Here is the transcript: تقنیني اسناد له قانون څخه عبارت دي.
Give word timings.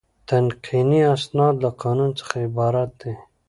تقنیني 0.29 1.01
اسناد 1.15 1.55
له 1.63 1.69
قانون 1.81 2.09
څخه 2.19 2.35
عبارت 2.47 2.89
دي. 3.01 3.13